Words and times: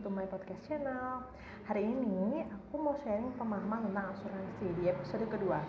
to 0.00 0.08
my 0.08 0.24
podcast 0.24 0.64
channel. 0.64 1.20
Hari 1.68 1.84
ini 1.84 2.40
aku 2.48 2.80
mau 2.80 2.96
sharing 3.04 3.36
pemahaman 3.36 3.84
tentang 3.84 4.16
asuransi 4.16 4.66
di 4.80 4.88
episode 4.88 5.28
kedua. 5.28 5.60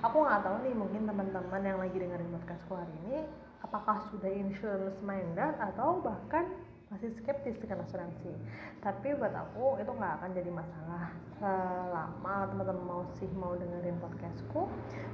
Aku 0.00 0.24
nggak 0.24 0.40
tahu 0.40 0.56
nih 0.64 0.72
mungkin 0.72 1.04
teman-teman 1.04 1.60
yang 1.60 1.76
lagi 1.76 1.96
dengerin 2.00 2.32
podcastku 2.32 2.72
hari 2.72 2.92
ini 3.04 3.28
Apakah 3.60 4.08
sudah 4.08 4.32
insurance 4.32 4.96
minded 5.04 5.56
atau 5.60 6.00
bahkan 6.00 6.48
masih 6.88 7.12
skeptis 7.20 7.60
dengan 7.60 7.84
asuransi. 7.84 8.32
Tapi 8.80 9.20
buat 9.20 9.36
aku 9.36 9.76
itu 9.76 9.92
nggak 9.92 10.12
akan 10.16 10.30
jadi 10.32 10.50
masalah. 10.52 11.04
Selama 11.36 12.34
teman-teman 12.48 12.84
masih 12.88 13.28
mau 13.36 13.52
dengerin 13.52 14.00
podcastku 14.00 14.64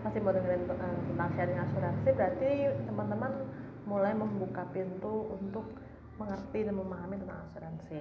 Masih 0.07 0.21
mau 0.23 0.30
dengerin 0.37 0.68
uh, 0.68 1.00
tentang 1.09 1.30
sharing 1.32 1.59
asuransi 1.64 2.08
Berarti 2.13 2.50
teman-teman 2.85 3.32
mulai 3.89 4.13
membuka 4.13 4.63
pintu 4.71 5.32
untuk 5.32 5.64
mengerti 6.21 6.68
dan 6.68 6.77
memahami 6.77 7.16
tentang 7.18 7.41
asuransi. 7.50 7.99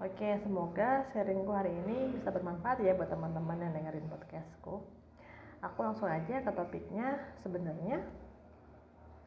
Oke, 0.00 0.32
semoga 0.40 1.04
sharingku 1.12 1.52
hari 1.52 1.76
ini 1.76 2.16
bisa 2.16 2.32
bermanfaat 2.32 2.80
ya 2.80 2.96
buat 2.96 3.12
teman-teman 3.12 3.60
yang 3.60 3.76
dengerin 3.76 4.08
podcastku. 4.08 4.80
Aku 5.60 5.78
langsung 5.84 6.08
aja 6.08 6.40
ke 6.40 6.50
topiknya. 6.56 7.20
Sebenarnya 7.44 8.00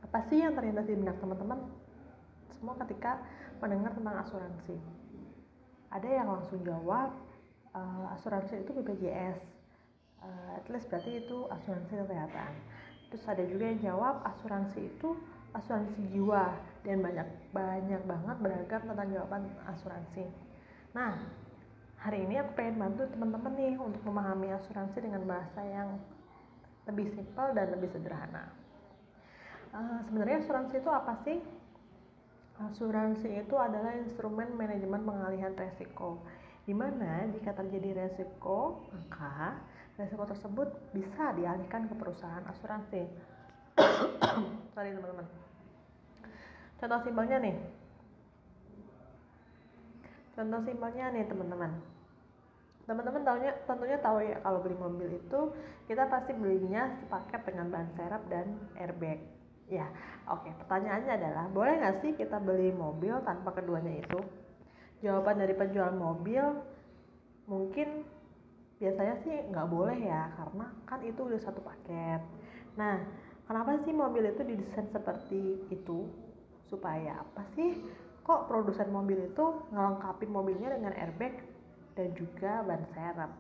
apa 0.02 0.26
sih 0.34 0.42
yang 0.42 0.58
terlintas 0.58 0.90
di 0.90 0.98
benak 0.98 1.22
teman-teman 1.22 1.62
semua 2.58 2.74
ketika 2.82 3.22
mendengar 3.62 3.94
tentang 3.94 4.18
asuransi? 4.26 4.82
Ada 5.94 6.10
yang 6.10 6.34
langsung 6.34 6.66
jawab 6.66 7.22
uh, 7.78 8.10
asuransi 8.18 8.66
itu 8.66 8.74
BPJS. 8.74 9.46
Uh, 10.26 10.58
at 10.58 10.66
least 10.74 10.90
berarti 10.90 11.22
itu 11.22 11.38
asuransi 11.54 12.02
kesehatan. 12.02 12.50
Terus 13.14 13.22
ada 13.30 13.46
juga 13.46 13.70
yang 13.70 13.94
jawab 13.94 14.26
asuransi 14.26 14.90
itu 14.90 15.22
asuransi 15.54 16.02
jiwa 16.10 16.50
dan 16.82 16.98
banyak 17.06 17.30
banyak 17.54 18.02
banget 18.10 18.38
beragam 18.42 18.82
tentang 18.90 19.10
jawaban 19.14 19.46
asuransi. 19.70 20.53
Nah, 20.94 21.14
hari 21.98 22.26
ini 22.26 22.38
aku 22.38 22.54
pengen 22.54 22.78
bantu 22.78 23.10
teman-teman 23.10 23.54
nih 23.58 23.76
untuk 23.82 24.02
memahami 24.06 24.54
asuransi 24.54 24.98
dengan 25.02 25.26
bahasa 25.26 25.62
yang 25.66 25.98
lebih 26.86 27.10
simpel 27.18 27.54
dan 27.58 27.74
lebih 27.74 27.90
sederhana. 27.90 28.50
Uh, 29.74 30.00
sebenarnya 30.06 30.46
asuransi 30.46 30.76
itu 30.78 30.92
apa 30.94 31.14
sih? 31.26 31.42
Asuransi 32.62 33.42
itu 33.42 33.56
adalah 33.58 33.98
instrumen 33.98 34.54
manajemen 34.54 35.02
pengalihan 35.02 35.58
resiko, 35.58 36.22
di 36.70 36.78
mana 36.78 37.26
jika 37.34 37.58
terjadi 37.58 38.06
resiko, 38.06 38.86
maka 38.94 39.58
resiko 39.98 40.30
tersebut 40.30 40.70
bisa 40.94 41.34
dialihkan 41.34 41.90
ke 41.90 41.98
perusahaan 41.98 42.46
asuransi. 42.46 43.10
Sorry 44.78 44.94
teman-teman 44.94 45.26
contoh 46.84 47.00
simpelnya 47.00 47.40
nih 47.40 47.56
contoh 50.34 50.62
simpelnya 50.66 51.14
nih 51.14 51.26
teman-teman. 51.30 51.72
Teman-teman 52.84 53.24
tahunya 53.24 53.52
tentunya 53.64 53.98
tahu 54.04 54.18
ya 54.20 54.38
kalau 54.44 54.60
beli 54.60 54.76
mobil 54.76 55.08
itu 55.16 55.40
kita 55.88 56.04
pasti 56.12 56.36
belinya 56.36 56.92
sepaket 57.00 57.42
dengan 57.48 57.72
ban 57.72 57.88
serep 57.96 58.24
dan 58.28 58.60
airbag. 58.76 59.24
Ya 59.72 59.88
oke 60.28 60.52
pertanyaannya 60.60 61.14
adalah 61.16 61.46
boleh 61.48 61.80
nggak 61.80 61.98
sih 62.04 62.12
kita 62.20 62.44
beli 62.44 62.76
mobil 62.76 63.16
tanpa 63.24 63.56
keduanya 63.56 64.04
itu? 64.04 64.20
Jawaban 65.00 65.40
dari 65.40 65.56
penjual 65.56 65.96
mobil 65.96 66.44
mungkin 67.48 68.04
biasanya 68.84 69.16
sih 69.24 69.36
nggak 69.48 69.70
boleh 69.72 69.96
ya 69.96 70.28
karena 70.36 70.68
kan 70.84 71.00
itu 71.08 71.24
udah 71.24 71.40
satu 71.40 71.64
paket. 71.64 72.20
Nah 72.76 73.00
kenapa 73.48 73.80
sih 73.88 73.96
mobil 73.96 74.28
itu 74.28 74.44
didesain 74.44 74.92
seperti 74.92 75.64
itu? 75.72 76.12
Supaya 76.68 77.24
apa 77.24 77.48
sih 77.56 77.80
kok 78.24 78.48
produsen 78.48 78.90
mobil 78.90 79.20
itu 79.30 79.46
ngelengkapin 79.70 80.32
mobilnya 80.32 80.74
dengan 80.74 80.96
airbag 80.96 81.44
dan 81.94 82.10
juga 82.16 82.64
ban 82.64 82.82
serep. 82.96 83.32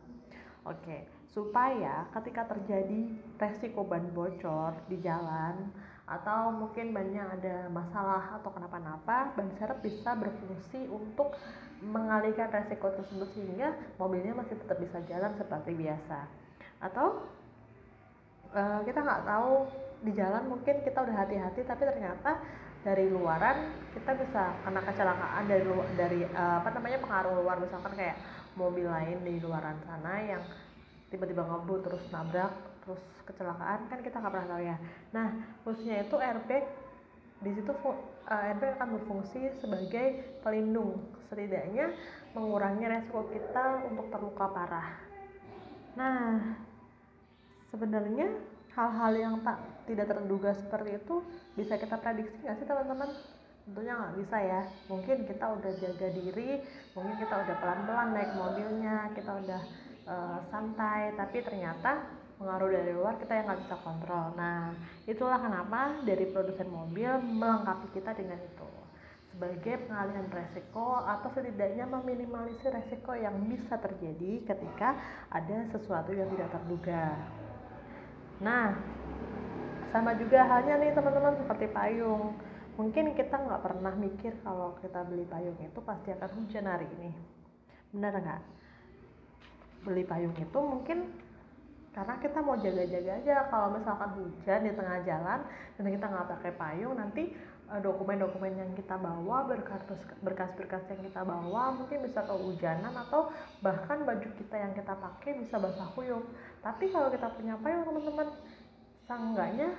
Oke 0.63 1.23
supaya 1.33 2.05
ketika 2.13 2.45
terjadi 2.45 3.09
resiko 3.41 3.81
ban 3.81 4.05
bocor 4.13 4.77
di 4.85 5.01
jalan 5.01 5.73
atau 6.05 6.53
mungkin 6.53 6.93
bannya 6.93 7.25
ada 7.25 7.73
masalah 7.73 8.37
atau 8.37 8.53
kenapa-napa 8.53 9.33
ban 9.33 9.49
serep 9.57 9.81
bisa 9.81 10.13
berfungsi 10.13 10.85
untuk 10.93 11.33
mengalihkan 11.81 12.53
resiko 12.53 12.93
tersebut 12.93 13.33
sehingga 13.33 13.73
mobilnya 13.97 14.37
masih 14.37 14.55
tetap 14.61 14.77
bisa 14.77 15.01
jalan 15.09 15.33
seperti 15.35 15.73
biasa. 15.73 16.29
Atau 16.79 17.25
uh, 18.53 18.79
kita 18.85 19.01
nggak 19.01 19.25
tahu 19.25 19.67
di 20.05 20.11
jalan 20.13 20.43
mungkin 20.47 20.85
kita 20.85 21.01
udah 21.01 21.17
hati-hati 21.17 21.65
tapi 21.65 21.81
ternyata 21.81 22.39
dari 22.83 23.07
luaran 23.07 23.71
kita 23.95 24.11
bisa 24.19 24.59
kena 24.67 24.83
kecelakaan 24.83 25.43
dari 25.47 25.63
dari 25.95 26.21
uh, 26.35 26.59
apa 26.59 26.69
namanya 26.75 26.99
pengaruh 26.99 27.33
luar. 27.39 27.57
Misalkan 27.63 27.95
kayak 27.95 28.19
mobil 28.59 28.85
lain 28.85 29.23
di 29.23 29.39
luaran 29.39 29.79
sana 29.87 30.19
yang 30.19 30.43
tiba-tiba 31.09 31.47
ngebut 31.47 31.79
terus 31.87 32.03
nabrak 32.11 32.53
terus 32.83 32.99
kecelakaan 33.23 33.87
kan 33.87 33.99
kita 34.03 34.19
nggak 34.19 34.33
pernah 34.35 34.49
tahu 34.51 34.61
ya. 34.67 34.77
Nah 35.15 35.27
khususnya 35.63 36.03
itu 36.03 36.15
airbag 36.19 36.67
di 37.43 37.51
situ 37.55 37.71
uh, 37.71 37.95
airbag 38.27 38.75
akan 38.75 38.99
berfungsi 38.99 39.41
sebagai 39.63 40.37
pelindung. 40.43 40.99
Setidaknya 41.31 41.95
mengurangi 42.35 42.85
resiko 42.85 43.31
kita 43.31 43.87
untuk 43.87 44.11
terluka 44.11 44.45
parah. 44.51 44.99
Nah 45.95 46.59
sebenarnya 47.71 48.27
hal-hal 48.75 49.13
yang 49.15 49.35
tak 49.41 49.72
tidak 49.85 50.11
terduga 50.11 50.51
seperti 50.55 50.99
itu 50.99 51.15
bisa 51.53 51.77
kita 51.77 51.95
prediksi 51.99 52.35
nggak 52.43 52.57
sih 52.59 52.67
teman-teman? 52.67 53.09
Tentunya 53.63 53.93
nggak 53.95 54.15
bisa 54.19 54.37
ya. 54.43 54.61
Mungkin 54.91 55.17
kita 55.27 55.45
udah 55.55 55.71
jaga 55.79 56.07
diri 56.11 56.51
mungkin 56.93 57.15
kita 57.19 57.35
udah 57.35 57.55
pelan-pelan 57.57 58.09
naik 58.11 58.31
mobilnya 58.35 58.97
kita 59.15 59.31
udah 59.31 59.61
uh, 60.07 60.39
santai 60.51 61.15
tapi 61.15 61.41
ternyata 61.41 62.03
pengaruh 62.37 62.69
dari 62.75 62.91
luar 62.91 63.15
kita 63.21 63.33
yang 63.39 63.45
nggak 63.47 63.61
bisa 63.63 63.75
kontrol. 63.81 64.25
Nah 64.35 64.75
itulah 65.07 65.39
kenapa 65.39 66.03
dari 66.03 66.27
produsen 66.27 66.67
mobil 66.67 67.11
melengkapi 67.23 67.87
kita 67.95 68.11
dengan 68.15 68.39
itu. 68.39 68.69
Sebagai 69.33 69.89
pengalihan 69.89 70.29
resiko 70.29 71.01
atau 71.01 71.25
setidaknya 71.33 71.89
meminimalisir 71.89 72.69
resiko 72.69 73.17
yang 73.17 73.33
bisa 73.49 73.81
terjadi 73.81 74.45
ketika 74.45 74.93
ada 75.33 75.57
sesuatu 75.73 76.13
yang 76.13 76.29
tidak 76.37 76.53
terduga. 76.53 77.17
Nah, 78.37 78.77
sama 79.93 80.17
juga 80.17 80.41
halnya 80.49 80.81
nih 80.81 80.91
teman-teman 80.97 81.37
seperti 81.37 81.69
payung. 81.69 82.33
Mungkin 82.73 83.13
kita 83.13 83.37
nggak 83.37 83.61
pernah 83.61 83.93
mikir 83.93 84.33
kalau 84.41 84.73
kita 84.81 85.05
beli 85.05 85.29
payung 85.29 85.53
itu 85.61 85.79
pasti 85.85 86.09
akan 86.09 86.29
hujan 86.41 86.65
hari 86.65 86.89
ini. 86.97 87.13
Benar 87.93 88.17
nggak? 88.17 88.41
Beli 89.85 90.01
payung 90.09 90.33
itu 90.33 90.59
mungkin 90.65 91.13
karena 91.93 92.17
kita 92.17 92.41
mau 92.41 92.57
jaga-jaga 92.57 93.21
aja. 93.21 93.35
Kalau 93.53 93.77
misalkan 93.77 94.09
hujan 94.17 94.65
di 94.65 94.73
tengah 94.73 94.99
jalan 95.05 95.39
dan 95.77 95.85
kita 95.85 96.05
nggak 96.09 96.29
pakai 96.41 96.51
payung 96.57 96.97
nanti 96.97 97.29
eh, 97.69 97.81
dokumen-dokumen 97.85 98.57
yang 98.57 98.73
kita 98.73 98.97
bawa 98.97 99.45
berkas-berkas 100.25 100.89
yang 100.89 101.01
kita 101.05 101.21
bawa 101.21 101.77
mungkin 101.77 102.01
bisa 102.01 102.25
kehujanan 102.25 102.97
atau 102.97 103.29
bahkan 103.61 104.01
baju 104.01 104.29
kita 104.41 104.57
yang 104.57 104.73
kita 104.73 104.97
pakai 104.97 105.37
bisa 105.37 105.61
basah 105.61 105.85
kuyup. 105.93 106.25
Tapi 106.65 106.89
kalau 106.89 107.13
kita 107.13 107.29
punya 107.37 107.53
payung 107.61 107.85
teman-teman 107.85 108.33
seenggaknya 109.07 109.69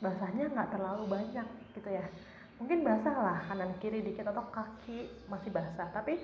basahnya 0.00 0.48
nggak 0.52 0.70
terlalu 0.72 1.04
banyak 1.08 1.46
gitu 1.76 1.90
ya. 1.92 2.04
Mungkin 2.60 2.84
basah 2.84 3.16
lah 3.16 3.38
kanan 3.48 3.72
kiri 3.80 4.04
dikit 4.04 4.28
atau 4.28 4.44
kaki 4.52 5.08
masih 5.28 5.48
basah. 5.52 5.88
Tapi 5.92 6.20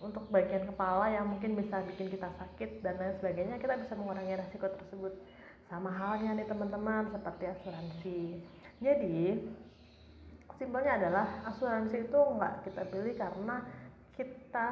untuk 0.00 0.28
bagian 0.32 0.64
kepala 0.64 1.12
yang 1.12 1.28
mungkin 1.28 1.56
bisa 1.56 1.84
bikin 1.84 2.08
kita 2.08 2.28
sakit 2.36 2.80
dan 2.80 2.96
lain 2.96 3.16
sebagainya 3.20 3.56
kita 3.60 3.76
bisa 3.80 3.92
mengurangi 3.96 4.36
resiko 4.36 4.68
tersebut. 4.68 5.12
Sama 5.68 5.92
halnya 5.92 6.36
nih 6.36 6.48
teman-teman 6.48 7.12
seperti 7.12 7.44
asuransi. 7.48 8.20
Jadi 8.80 9.20
simpelnya 10.60 11.00
adalah 11.00 11.26
asuransi 11.48 12.08
itu 12.08 12.20
nggak 12.20 12.68
kita 12.68 12.82
beli 12.92 13.12
karena 13.16 13.64
kita 14.16 14.68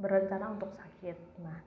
berencana 0.00 0.56
untuk 0.56 0.72
sakit. 0.72 1.16
Nah 1.44 1.58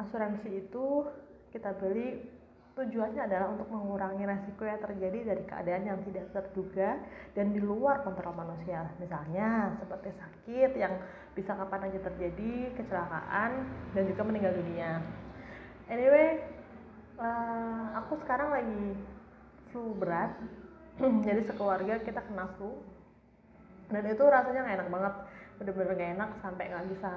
asuransi 0.00 0.48
itu 0.68 1.04
kita 1.52 1.76
beli 1.76 2.39
Tujuannya 2.80 3.28
adalah 3.28 3.52
untuk 3.52 3.68
mengurangi 3.68 4.24
resiko 4.24 4.64
yang 4.64 4.80
terjadi 4.80 5.36
dari 5.36 5.44
keadaan 5.44 5.84
yang 5.84 6.00
tidak 6.00 6.32
terduga 6.32 6.96
dan 7.36 7.52
di 7.52 7.60
luar 7.60 8.00
kontrol 8.00 8.32
manusia. 8.32 8.88
Misalnya 8.96 9.76
seperti 9.84 10.08
sakit 10.16 10.80
yang 10.80 10.96
bisa 11.36 11.52
kapan 11.60 11.92
aja 11.92 12.00
terjadi, 12.08 12.72
kecelakaan, 12.80 13.68
dan 13.92 14.02
juga 14.08 14.22
meninggal 14.24 14.56
dunia. 14.56 14.96
Anyway, 15.92 16.40
uh, 17.20 18.00
aku 18.00 18.16
sekarang 18.24 18.48
lagi 18.48 18.96
flu 19.76 19.92
berat, 20.00 20.40
jadi 21.28 21.44
sekeluarga 21.52 22.00
kita 22.00 22.24
kena 22.32 22.48
flu. 22.56 22.80
Dan 23.92 24.08
itu 24.08 24.24
rasanya 24.24 24.64
gak 24.64 24.76
enak 24.80 24.88
banget, 24.88 25.14
bener-bener 25.60 25.92
gak 26.00 26.12
enak 26.16 26.30
sampai 26.40 26.72
gak 26.72 26.88
bisa 26.88 27.12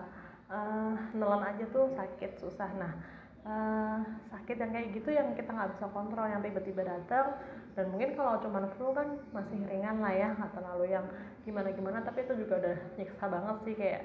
uh, 0.51 0.91
nelan 1.15 1.55
aja 1.55 1.63
tuh 1.71 1.87
sakit 1.95 2.35
susah. 2.43 2.67
Nah, 2.75 3.22
uh, 3.47 3.99
sakit 4.31 4.55
yang 4.59 4.71
kayak 4.71 4.87
gitu 4.95 5.09
yang 5.11 5.27
kita 5.35 5.51
nggak 5.51 5.71
bisa 5.77 5.85
kontrol 5.91 6.27
yang 6.27 6.43
tiba-tiba 6.43 6.83
datang. 6.83 7.39
Dan 7.73 7.89
mungkin 7.89 8.13
kalau 8.13 8.37
cuma 8.43 8.69
flu 8.77 8.93
kan 8.93 9.17
masih 9.33 9.57
ringan 9.65 9.97
lah 9.97 10.13
ya 10.13 10.29
nggak 10.37 10.53
terlalu 10.53 10.93
yang 10.93 11.05
gimana 11.41 11.73
gimana 11.73 11.99
tapi 12.05 12.21
itu 12.23 12.33
juga 12.45 12.61
udah 12.61 12.77
nyiksa 12.95 13.25
banget 13.25 13.55
sih 13.65 13.75
kayak 13.75 14.01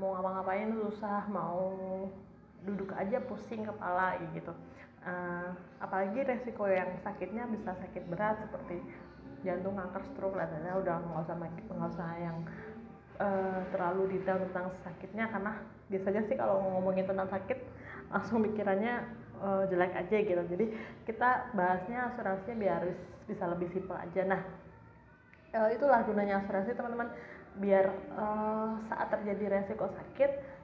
mau 0.00 0.16
ngapa-ngapain 0.16 0.72
susah 0.72 1.28
mau 1.28 1.60
duduk 2.64 2.90
aja 2.96 3.20
pusing 3.28 3.68
kepala 3.68 4.16
gitu. 4.32 4.52
Uh, 5.00 5.56
apalagi 5.80 6.20
resiko 6.24 6.68
yang 6.68 6.92
sakitnya 7.00 7.48
bisa 7.48 7.72
sakit 7.72 8.04
berat 8.12 8.36
seperti 8.44 8.84
jantung 9.40 9.72
kanker 9.80 10.04
stroke 10.12 10.36
lah 10.36 10.44
dan 10.44 10.60
udah 10.76 11.00
nggak 11.00 11.24
usah 11.24 11.36
nggak 11.40 11.92
usah 11.96 12.10
yang 12.20 12.36
uh, 13.16 13.64
terlalu 13.72 14.16
detail 14.16 14.40
tentang 14.48 14.72
sakitnya. 14.84 15.28
Karena 15.28 15.52
biasanya 15.88 16.22
sih 16.28 16.36
kalau 16.36 16.60
ngomongin 16.64 17.08
tentang 17.08 17.28
sakit 17.28 17.58
langsung 18.10 18.42
pikirannya 18.44 19.06
uh, 19.40 19.64
jelek 19.70 19.94
aja 19.94 20.16
gitu. 20.20 20.42
Jadi 20.50 20.66
kita 21.06 21.54
bahasnya 21.56 22.12
asuransinya 22.12 22.56
biar 22.58 22.82
bisa 23.30 23.46
lebih 23.46 23.70
simpel 23.70 23.96
aja. 23.96 24.22
Nah 24.26 24.40
uh, 25.54 25.68
itulah 25.70 26.02
gunanya 26.04 26.42
asuransi 26.44 26.74
teman-teman. 26.76 27.08
Biar 27.58 27.90
uh, 28.14 28.78
saat 28.86 29.10
terjadi 29.10 29.58
resiko 29.58 29.90
sakit 29.90 30.59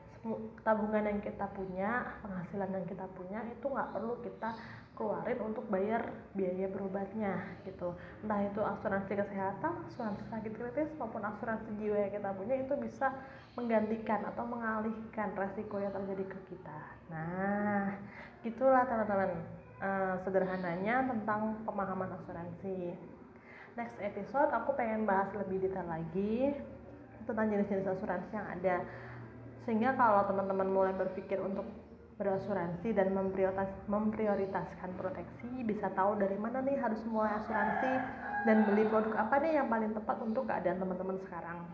tabungan 0.63 1.05
yang 1.07 1.21
kita 1.23 1.47
punya 1.55 2.19
penghasilan 2.23 2.71
yang 2.73 2.87
kita 2.89 3.07
punya 3.15 3.41
itu 3.47 3.67
nggak 3.67 3.91
perlu 3.95 4.15
kita 4.25 4.51
keluarin 4.97 5.39
untuk 5.45 5.69
bayar 5.69 6.09
biaya 6.33 6.67
berobatnya 6.73 7.45
gitu. 7.69 7.93
Entah 8.25 8.41
itu 8.49 8.61
asuransi 8.65 9.13
kesehatan 9.13 9.73
asuransi 9.93 10.25
sakit 10.33 10.53
kritis 10.57 10.91
maupun 10.97 11.21
asuransi 11.21 11.69
jiwa 11.77 12.09
yang 12.09 12.13
kita 12.17 12.31
punya 12.33 12.55
itu 12.65 12.75
bisa 12.81 13.13
menggantikan 13.55 14.25
atau 14.25 14.45
mengalihkan 14.49 15.37
resiko 15.37 15.77
yang 15.79 15.93
terjadi 15.93 16.25
ke 16.33 16.39
kita. 16.49 16.79
Nah 17.13 17.93
gitulah 18.41 18.89
teman-teman 18.89 19.31
uh, 19.85 20.17
sederhananya 20.25 21.05
tentang 21.13 21.61
pemahaman 21.69 22.11
asuransi. 22.17 22.97
Next 23.77 24.01
episode 24.01 24.49
aku 24.49 24.73
pengen 24.73 25.05
bahas 25.05 25.29
lebih 25.37 25.61
detail 25.61 25.85
lagi 25.85 26.57
tentang 27.29 27.53
jenis-jenis 27.53 27.85
asuransi 27.85 28.33
yang 28.33 28.49
ada 28.49 28.77
sehingga 29.67 29.99
kalau 29.99 30.23
teman-teman 30.31 30.69
mulai 30.71 30.95
berpikir 30.95 31.43
untuk 31.43 31.67
berasuransi 32.17 32.97
dan 32.97 33.13
memprioritas, 33.13 33.69
memprioritaskan 33.91 34.97
proteksi 34.97 35.67
bisa 35.69 35.93
tahu 35.93 36.17
dari 36.17 36.39
mana 36.41 36.65
nih 36.65 36.81
harus 36.81 37.03
mulai 37.05 37.37
asuransi 37.37 37.93
dan 38.49 38.65
beli 38.65 38.89
produk 38.89 39.13
apa 39.21 39.37
nih 39.43 39.61
yang 39.61 39.69
paling 39.69 39.93
tepat 39.93 40.17
untuk 40.25 40.49
keadaan 40.49 40.81
teman-teman 40.81 41.19
sekarang. 41.29 41.67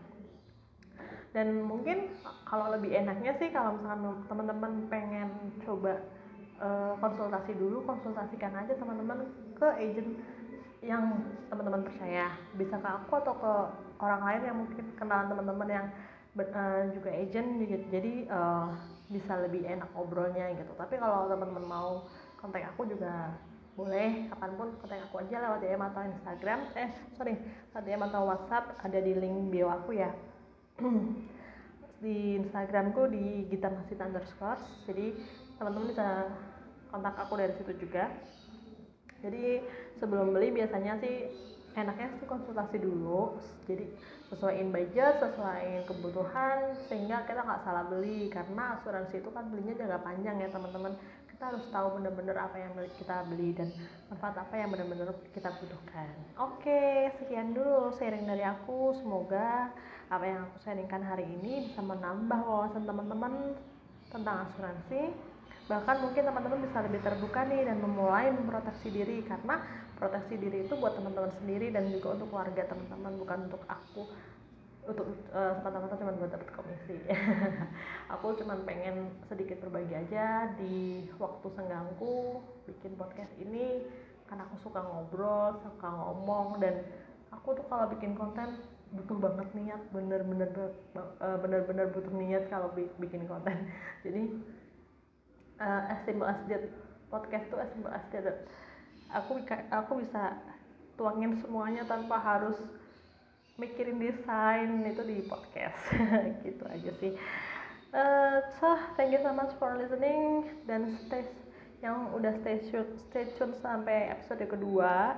Dan 1.31 1.63
mungkin 1.65 2.11
kalau 2.43 2.75
lebih 2.75 2.91
enaknya 2.91 3.33
sih 3.39 3.49
kalau 3.55 3.79
misalkan 3.79 4.25
teman-teman 4.27 4.71
pengen 4.91 5.29
coba 5.63 6.03
uh, 6.59 6.93
konsultasi 6.99 7.57
dulu 7.57 7.81
konsultasikan 7.87 8.53
aja 8.53 8.73
teman-teman 8.77 9.29
ke 9.57 9.67
agent 9.79 10.11
yang 10.83 11.23
teman-teman 11.47 11.87
percaya. 11.87 12.35
Bisa 12.59 12.75
ke 12.77 12.89
aku 12.89 13.13
atau 13.23 13.33
ke 13.39 13.53
orang 14.03 14.21
lain 14.27 14.41
yang 14.43 14.57
mungkin 14.59 14.85
kenalan 14.99 15.31
teman-teman 15.31 15.69
yang 15.71 15.87
uh, 16.37 16.83
juga 16.93 17.09
agent 17.13 17.61
jadi 17.93 18.25
uh, 18.29 18.73
bisa 19.13 19.37
lebih 19.45 19.69
enak 19.69 19.89
obrolnya 19.93 20.49
gitu. 20.57 20.73
Tapi 20.73 20.97
kalau 20.97 21.29
teman-teman 21.29 21.65
mau 21.65 21.89
kontak 22.41 22.65
aku 22.73 22.89
juga 22.89 23.37
boleh. 23.77 24.29
Kapan 24.33 24.51
pun 24.57 24.67
kontak 24.81 25.01
aku 25.09 25.21
aja 25.21 25.37
lewat 25.45 25.59
DM 25.61 25.81
atau 25.81 26.01
Instagram. 26.01 26.59
Eh 26.73 26.89
sorry 27.13 27.37
lewat 27.73 27.83
DM 27.85 28.01
atau 28.09 28.21
WhatsApp. 28.25 28.65
Ada 28.81 28.99
di 29.01 29.13
link 29.13 29.53
bio 29.53 29.69
aku 29.69 29.97
ya. 29.97 30.09
Di 32.03 32.35
Instagramku 32.35 33.07
di 33.07 33.47
Gita 33.47 33.71
Masih 33.71 33.95
underscore. 33.95 34.59
Jadi 34.83 35.15
teman-teman 35.55 35.87
bisa 35.87 36.27
kontak 36.91 37.15
aku 37.15 37.39
dari 37.39 37.55
situ 37.55 37.87
juga. 37.87 38.11
Jadi 39.23 39.63
sebelum 40.03 40.35
beli 40.35 40.51
biasanya 40.51 40.99
sih 40.99 41.31
enaknya 41.73 42.13
sih 42.21 42.27
konsultasi 42.29 42.77
dulu 42.77 43.37
jadi 43.65 43.89
sesuaiin 44.33 44.73
budget 44.73 45.21
sesuaiin 45.21 45.85
kebutuhan 45.85 46.73
sehingga 46.89 47.21
kita 47.29 47.45
nggak 47.45 47.61
salah 47.61 47.85
beli. 47.85 48.33
Karena 48.33 48.81
asuransi 48.81 49.21
itu 49.21 49.29
kan 49.29 49.45
belinya 49.53 49.77
jangka 49.77 49.99
panjang 50.01 50.35
ya 50.41 50.49
teman-teman. 50.49 50.97
Kita 51.29 51.53
harus 51.53 51.65
tahu 51.69 51.99
benar-benar 51.99 52.49
apa 52.49 52.57
yang 52.57 52.73
kita 52.97 53.27
beli 53.29 53.53
dan 53.53 53.69
manfaat 54.09 54.41
apa 54.41 54.53
yang 54.57 54.69
benar-benar 54.73 55.13
kita 55.35 55.49
butuhkan. 55.61 56.09
Oke 56.41 57.13
sekian 57.21 57.53
dulu 57.53 57.93
sharing 57.99 58.25
dari 58.25 58.41
aku. 58.41 58.97
Semoga 58.97 59.69
apa 60.09 60.25
yang 60.25 60.49
aku 60.49 60.57
sharingkan 60.65 61.01
hari 61.05 61.29
ini 61.29 61.69
bisa 61.69 61.81
menambah 61.85 62.41
wawasan 62.41 62.89
teman-teman 62.89 63.57
tentang 64.09 64.49
asuransi 64.49 65.32
bahkan 65.73 66.05
mungkin 66.05 66.21
teman-teman 66.29 66.69
bisa 66.69 66.85
lebih 66.85 67.01
terbuka 67.01 67.49
nih 67.49 67.65
dan 67.65 67.81
memulai 67.81 68.29
memproteksi 68.29 68.93
diri 68.93 69.25
karena 69.25 69.57
proteksi 69.97 70.37
diri 70.37 70.69
itu 70.69 70.77
buat 70.77 70.93
teman-teman 70.93 71.33
sendiri 71.41 71.73
dan 71.73 71.89
juga 71.89 72.13
untuk 72.13 72.29
keluarga 72.29 72.61
teman-teman 72.69 73.13
bukan 73.17 73.39
untuk 73.49 73.63
aku. 73.65 74.05
Untuk 74.83 75.07
uh, 75.31 75.55
semata-mata 75.57 75.95
cuma 75.95 76.11
buat 76.19 76.27
dapat 76.27 76.49
komisi. 76.51 76.99
Aku 78.19 78.35
cuma 78.35 78.59
pengen 78.67 79.15
sedikit 79.31 79.63
berbagi 79.63 79.95
aja 79.95 80.51
di 80.59 81.07
waktu 81.15 81.47
senggangku 81.55 82.43
bikin 82.67 82.99
podcast 82.99 83.31
ini 83.39 83.87
karena 84.27 84.43
aku 84.43 84.59
suka 84.59 84.83
ngobrol 84.83 85.55
suka 85.63 85.87
ngomong 85.87 86.59
dan 86.59 86.83
aku 87.31 87.53
tuh 87.55 87.65
kalau 87.71 87.85
bikin 87.95 88.17
konten 88.17 88.59
butuh 88.91 89.17
banget 89.19 89.47
niat 89.55 89.81
bener-bener 89.93 90.49
uh, 90.97 91.37
bener-bener 91.39 91.87
butuh 91.95 92.13
niat 92.13 92.51
kalau 92.51 92.69
bikin 92.75 93.23
konten. 93.23 93.71
Jadi 94.05 94.35
uh, 95.59 95.91
as 95.93 95.99
simple 96.05 96.25
podcast 97.13 97.45
tuh 97.53 97.59
as 97.61 97.69
simple 97.73 97.93
as 97.93 98.05
that. 98.09 98.49
Aku 99.13 99.37
aku 99.69 99.91
bisa 100.01 100.37
tuangin 100.97 101.37
semuanya 101.37 101.85
tanpa 101.85 102.17
harus 102.17 102.57
mikirin 103.61 104.01
desain 104.01 104.81
itu 104.85 105.01
di 105.05 105.17
podcast. 105.29 105.93
Gitu 106.45 106.63
aja 106.65 106.91
sih. 106.97 107.13
Uh, 107.93 108.41
so 108.57 108.73
thank 108.97 109.13
you 109.13 109.21
so 109.21 109.29
much 109.29 109.53
for 109.61 109.77
listening 109.77 110.49
dan 110.65 110.97
stay 111.05 111.29
yang 111.85 112.09
udah 112.17 112.33
stay 112.41 112.57
tune 112.73 112.89
stay 112.97 113.29
tune 113.37 113.53
sampai 113.61 114.09
episode 114.09 114.41
kedua. 114.49 115.13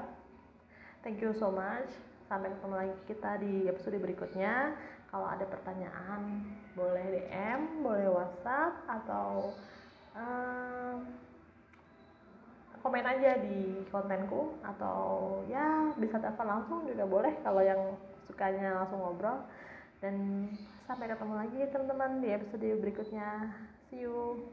Thank 0.99 1.23
you 1.23 1.31
so 1.31 1.53
much. 1.53 1.87
Sampai 2.27 2.51
ketemu 2.51 2.75
lagi 2.75 2.95
kita 3.07 3.31
di 3.39 3.69
episode 3.71 3.95
berikutnya. 4.01 4.75
Kalau 5.07 5.31
ada 5.31 5.47
pertanyaan 5.47 6.43
boleh 6.75 7.05
DM 7.15 7.79
boleh 7.79 8.11
WhatsApp 8.11 8.83
atau 8.91 9.55
uh, 10.15 10.95
komen 12.81 13.05
aja 13.05 13.41
di 13.41 13.81
kontenku 13.89 14.55
atau 14.61 15.41
ya 15.49 15.91
bisa 15.97 16.21
telepon 16.21 16.47
langsung 16.47 16.79
juga 16.85 17.05
boleh 17.09 17.33
kalau 17.41 17.61
yang 17.61 17.81
sukanya 18.25 18.81
langsung 18.81 19.01
ngobrol. 19.01 19.45
Dan 20.03 20.47
sampai 20.85 21.09
ketemu 21.09 21.33
lagi 21.33 21.59
teman-teman 21.71 22.21
di 22.21 22.29
episode 22.29 22.67
berikutnya. 22.81 23.53
See 23.89 24.05
you 24.05 24.43